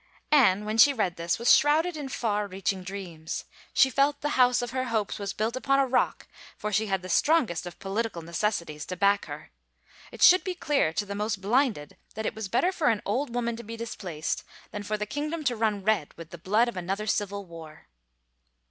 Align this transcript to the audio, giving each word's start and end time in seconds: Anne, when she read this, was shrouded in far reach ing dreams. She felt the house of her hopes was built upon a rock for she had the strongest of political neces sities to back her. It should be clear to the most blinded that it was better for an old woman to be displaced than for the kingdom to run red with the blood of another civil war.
Anne, 0.31 0.65
when 0.65 0.79
she 0.79 0.91
read 0.93 1.15
this, 1.15 1.37
was 1.37 1.55
shrouded 1.55 1.95
in 1.95 2.09
far 2.09 2.47
reach 2.47 2.73
ing 2.73 2.81
dreams. 2.81 3.45
She 3.71 3.91
felt 3.91 4.21
the 4.21 4.29
house 4.29 4.63
of 4.63 4.71
her 4.71 4.85
hopes 4.85 5.19
was 5.19 5.31
built 5.31 5.55
upon 5.55 5.77
a 5.77 5.85
rock 5.85 6.27
for 6.57 6.73
she 6.73 6.87
had 6.87 7.03
the 7.03 7.07
strongest 7.07 7.67
of 7.67 7.77
political 7.77 8.23
neces 8.23 8.63
sities 8.65 8.83
to 8.87 8.95
back 8.95 9.25
her. 9.27 9.51
It 10.11 10.23
should 10.23 10.43
be 10.43 10.55
clear 10.55 10.91
to 10.91 11.05
the 11.05 11.13
most 11.13 11.39
blinded 11.39 11.97
that 12.15 12.25
it 12.25 12.33
was 12.33 12.47
better 12.49 12.71
for 12.71 12.87
an 12.87 13.03
old 13.05 13.35
woman 13.35 13.55
to 13.57 13.63
be 13.63 13.77
displaced 13.77 14.43
than 14.71 14.81
for 14.81 14.97
the 14.97 15.05
kingdom 15.05 15.43
to 15.43 15.55
run 15.55 15.83
red 15.83 16.15
with 16.17 16.31
the 16.31 16.39
blood 16.39 16.67
of 16.67 16.75
another 16.75 17.05
civil 17.05 17.45
war. 17.45 17.85